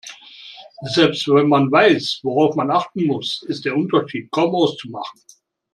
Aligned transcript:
Selbst 0.87 1.27
wenn 1.27 1.47
man 1.47 1.71
weiß, 1.71 2.21
worauf 2.23 2.55
man 2.55 2.71
achten 2.71 3.05
muss, 3.05 3.43
ist 3.43 3.65
der 3.65 3.75
Unterschied 3.77 4.31
kaum 4.31 4.55
auszumachen. 4.55 5.21